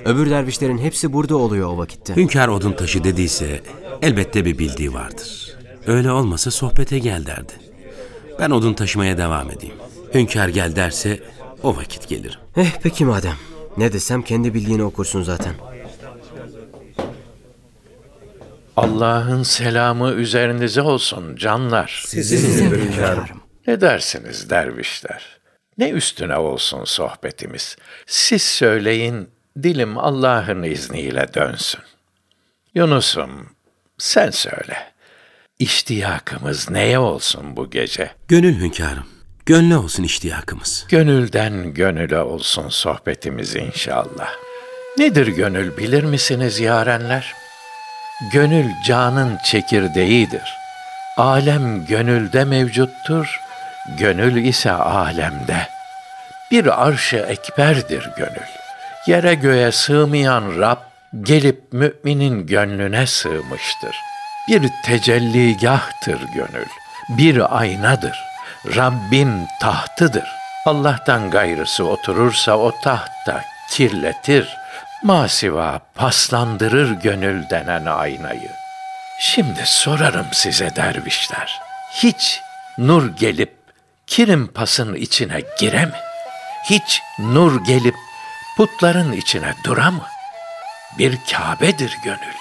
Öbür 0.05 0.29
dervişlerin 0.29 0.77
hepsi 0.77 1.13
burada 1.13 1.37
oluyor 1.37 1.69
o 1.69 1.77
vakitte. 1.77 2.15
Hünkâr 2.15 2.47
odun 2.47 2.73
taşı 2.73 3.03
dediyse 3.03 3.61
elbette 4.01 4.45
bir 4.45 4.57
bildiği 4.57 4.93
vardır. 4.93 5.55
Öyle 5.87 6.11
olmasa 6.11 6.51
sohbete 6.51 6.99
gel 6.99 7.25
derdi. 7.25 7.53
Ben 8.39 8.49
odun 8.49 8.73
taşımaya 8.73 9.17
devam 9.17 9.51
edeyim. 9.51 9.75
Hünkâr 10.13 10.47
gel 10.47 10.75
derse 10.75 11.19
o 11.63 11.75
vakit 11.75 12.07
gelirim. 12.07 12.39
Eh 12.57 12.71
peki 12.83 13.05
madem. 13.05 13.35
Ne 13.77 13.93
desem 13.93 14.21
kendi 14.21 14.53
bildiğini 14.53 14.83
okursun 14.83 15.23
zaten. 15.23 15.53
Allah'ın 18.77 19.43
selamı 19.43 20.11
üzerinize 20.11 20.81
olsun 20.81 21.35
canlar. 21.35 22.03
Sizin 22.07 22.71
hünkârım. 22.71 23.41
Ne 23.67 23.81
dersiniz 23.81 24.49
dervişler? 24.49 25.39
Ne 25.77 25.89
üstüne 25.89 26.37
olsun 26.37 26.83
sohbetimiz? 26.83 27.77
Siz 28.05 28.41
söyleyin, 28.41 29.29
dilim 29.63 29.97
Allah'ın 29.97 30.63
izniyle 30.63 31.33
dönsün. 31.33 31.81
Yunus'um, 32.75 33.49
sen 33.97 34.29
söyle. 34.29 34.93
İştiyakımız 35.59 36.69
neye 36.69 36.99
olsun 36.99 37.55
bu 37.55 37.69
gece? 37.69 38.11
Gönül 38.27 38.59
hünkârım. 38.59 39.05
Gönlü 39.45 39.75
olsun 39.75 40.03
iştiyakımız. 40.03 40.85
Gönülden 40.89 41.73
gönüle 41.73 42.19
olsun 42.19 42.69
sohbetimiz 42.69 43.55
inşallah. 43.55 44.33
Nedir 44.97 45.27
gönül 45.27 45.77
bilir 45.77 46.03
misiniz 46.03 46.59
yarenler? 46.59 47.44
Gönül 48.21 48.81
canın 48.83 49.37
çekirdeğidir. 49.43 50.57
Alem 51.17 51.85
gönülde 51.85 52.45
mevcuttur, 52.45 53.41
gönül 53.99 54.45
ise 54.45 54.71
alemde. 54.71 55.67
Bir 56.51 56.85
arş-ı 56.87 57.17
ekberdir 57.17 58.09
gönül. 58.17 58.49
Yere 59.07 59.35
göğe 59.35 59.71
sığmayan 59.71 60.59
Rab 60.59 60.77
gelip 61.21 61.73
müminin 61.73 62.47
gönlüne 62.47 63.07
sığmıştır. 63.07 63.95
Bir 64.47 64.69
tecelligahtır 64.85 66.19
gönül, 66.35 66.67
bir 67.09 67.59
aynadır. 67.59 68.23
Rabbin 68.75 69.47
tahtıdır. 69.61 70.27
Allah'tan 70.65 71.31
gayrısı 71.31 71.85
oturursa 71.85 72.57
o 72.57 72.71
tahtta 72.83 73.41
kirletir, 73.69 74.57
masiva 75.05 75.79
paslandırır 75.95 76.91
gönül 76.91 77.49
denen 77.49 77.85
aynayı. 77.85 78.51
Şimdi 79.19 79.61
sorarım 79.65 80.25
size 80.31 80.75
dervişler, 80.75 81.61
hiç 81.91 82.41
nur 82.77 83.17
gelip 83.17 83.53
kirim 84.07 84.47
pasın 84.47 84.95
içine 84.95 85.41
gire 85.59 85.85
mi? 85.85 85.99
Hiç 86.69 87.01
nur 87.19 87.65
gelip 87.65 87.95
putların 88.57 89.11
içine 89.11 89.53
dura 89.63 89.91
mı? 89.91 90.03
Bir 90.97 91.17
Kabe'dir 91.31 91.97
gönül. 92.03 92.35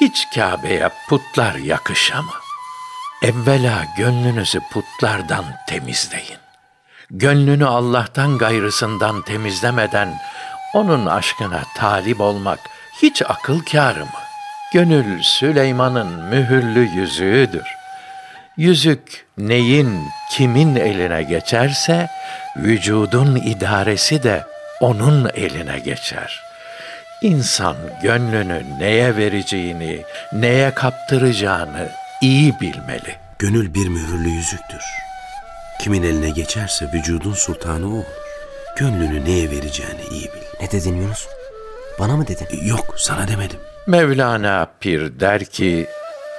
Hiç 0.00 0.26
Kabe'ye 0.34 0.88
putlar 1.08 1.54
yakışa 1.54 2.22
mı? 2.22 2.32
Evvela 3.22 3.84
gönlünüzü 3.96 4.60
putlardan 4.72 5.44
temizleyin. 5.68 6.38
Gönlünü 7.10 7.66
Allah'tan 7.66 8.38
gayrısından 8.38 9.22
temizlemeden 9.22 10.20
onun 10.74 11.06
aşkına 11.06 11.62
talip 11.76 12.20
olmak 12.20 12.58
hiç 13.02 13.22
akıl 13.22 13.60
kârı 13.60 14.04
mı? 14.04 14.20
Gönül 14.72 15.22
Süleyman'ın 15.22 16.24
mühürlü 16.24 16.80
yüzüğüdür. 16.80 17.66
Yüzük 18.56 19.26
neyin, 19.38 20.08
kimin 20.30 20.76
eline 20.76 21.22
geçerse, 21.22 22.08
vücudun 22.56 23.36
idaresi 23.36 24.22
de 24.22 24.44
onun 24.80 25.30
eline 25.34 25.78
geçer. 25.78 26.42
İnsan 27.22 27.76
gönlünü 28.02 28.62
neye 28.78 29.16
vereceğini, 29.16 30.02
neye 30.32 30.74
kaptıracağını 30.74 31.88
iyi 32.20 32.60
bilmeli. 32.60 33.16
Gönül 33.38 33.74
bir 33.74 33.88
mühürlü 33.88 34.28
yüzüktür. 34.28 34.82
Kimin 35.80 36.02
eline 36.02 36.30
geçerse 36.30 36.86
vücudun 36.92 37.34
sultanı 37.34 37.86
o 37.86 37.90
olur. 37.90 38.04
Gönlünü 38.76 39.24
neye 39.24 39.50
vereceğini 39.50 40.02
iyi 40.10 40.24
bil. 40.24 40.39
Ne 40.60 40.70
dedin 40.70 40.96
Yunus? 40.96 41.28
Bana 41.98 42.16
mı 42.16 42.26
dedin? 42.26 42.66
Yok 42.66 42.94
sana 42.96 43.28
demedim. 43.28 43.58
Mevlana 43.86 44.66
Pir 44.80 45.20
der 45.20 45.44
ki, 45.44 45.86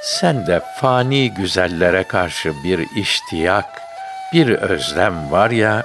sen 0.02 0.48
de 0.48 0.62
fani 0.82 1.34
güzellere 1.34 2.04
karşı 2.04 2.54
bir 2.64 2.88
iştiyak, 2.96 3.82
bir 4.34 4.50
özlem 4.50 5.32
var 5.32 5.50
ya, 5.50 5.84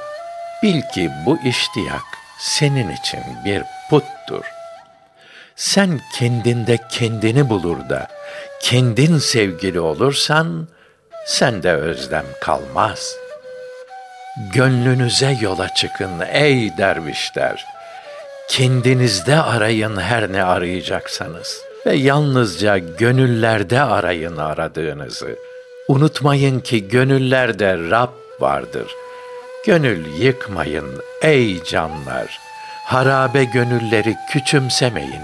bil 0.62 0.82
ki 0.94 1.10
bu 1.26 1.38
iştiyak 1.44 2.04
senin 2.38 2.90
için 2.90 3.20
bir 3.44 3.62
puttur. 3.90 4.44
Sen 5.56 6.00
kendinde 6.14 6.78
kendini 6.90 7.48
bulur 7.48 7.88
da, 7.88 8.08
kendin 8.62 9.18
sevgili 9.18 9.80
olursan, 9.80 10.68
sende 11.26 11.72
özlem 11.72 12.26
kalmaz. 12.40 13.14
Gönlünüze 14.52 15.36
yola 15.40 15.74
çıkın 15.74 16.20
ey 16.20 16.76
dervişler. 16.78 17.75
Kendinizde 18.48 19.36
arayın 19.42 19.96
her 19.96 20.32
ne 20.32 20.44
arayacaksanız 20.44 21.60
ve 21.86 21.94
yalnızca 21.94 22.78
gönüllerde 22.78 23.80
arayın 23.80 24.36
aradığınızı. 24.36 25.36
Unutmayın 25.88 26.60
ki 26.60 26.88
gönüllerde 26.88 27.78
Rab 27.90 28.12
vardır. 28.40 28.86
Gönül 29.66 30.06
yıkmayın 30.18 31.02
ey 31.22 31.64
canlar. 31.64 32.38
Harabe 32.84 33.44
gönülleri 33.44 34.16
küçümsemeyin. 34.30 35.22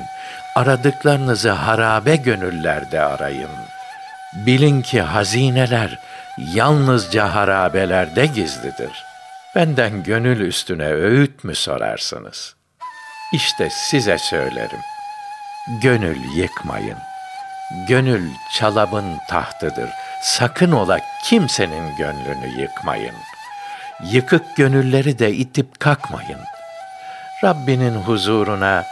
Aradıklarınızı 0.57 1.51
harabe 1.51 2.17
gönüllerde 2.17 3.01
arayın. 3.01 3.51
Bilin 4.47 4.83
ki 4.83 5.01
hazineler 5.01 5.99
yalnızca 6.55 7.35
harabelerde 7.35 8.27
gizlidir. 8.27 9.05
Benden 9.55 10.03
gönül 10.03 10.41
üstüne 10.41 10.93
öğüt 10.93 11.45
mü 11.45 11.55
sorarsınız? 11.55 12.55
İşte 13.33 13.71
size 13.71 14.19
söylerim. 14.19 14.81
Gönül 15.67 16.37
yıkmayın. 16.37 16.99
Gönül 17.89 18.31
çalabın 18.53 19.19
tahtıdır. 19.29 19.91
Sakın 20.23 20.73
ola 20.73 21.01
kimsenin 21.25 21.97
gönlünü 21.97 22.61
yıkmayın. 22.61 23.15
Yıkık 24.03 24.57
gönülleri 24.57 25.19
de 25.19 25.33
itip 25.33 25.81
kalkmayın. 25.81 26.41
Rabbinin 27.45 27.95
huzuruna 27.95 28.85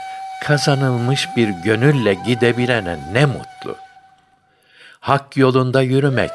kazanılmış 0.43 1.29
bir 1.37 1.49
gönülle 1.49 2.15
gidebilene 2.15 2.97
ne 3.13 3.27
mutlu. 3.27 3.77
Hak 5.01 5.37
yolunda 5.37 5.83
yürümek 5.83 6.31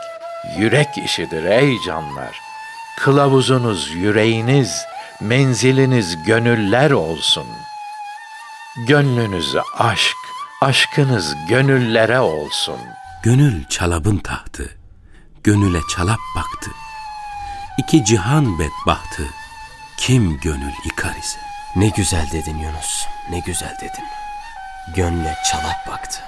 yürek 0.57 0.97
işidir 1.05 1.43
ey 1.43 1.81
canlar. 1.85 2.39
Kılavuzunuz 2.99 3.91
yüreğiniz, 3.91 4.85
menziliniz 5.21 6.23
gönüller 6.23 6.91
olsun. 6.91 7.45
Gönlünüz 8.77 9.55
aşk, 9.77 10.17
aşkınız 10.61 11.35
gönüllere 11.49 12.19
olsun. 12.19 12.79
Gönül 13.23 13.65
çalabın 13.65 14.17
tahtı, 14.17 14.77
gönüle 15.43 15.79
çalap 15.95 16.19
baktı. 16.35 16.71
İki 17.77 18.05
cihan 18.05 18.59
bedbahtı, 18.59 19.23
kim 19.97 20.39
gönül 20.39 20.73
yıkar 20.85 21.15
ise. 21.15 21.39
Ne 21.75 21.87
güzel 21.89 22.31
dedin 22.31 22.57
Yunus. 22.57 23.05
Ne 23.31 23.39
güzel 23.39 23.75
dedin. 23.81 24.05
Gönle 24.95 25.35
çalap 25.51 25.87
baktı. 25.87 26.19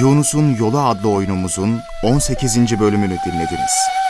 Yunus'un 0.00 0.56
Yolu 0.56 0.80
adlı 0.80 1.10
oyunumuzun 1.10 1.80
18. 2.02 2.80
bölümünü 2.80 3.16
dinlediniz. 3.26 4.05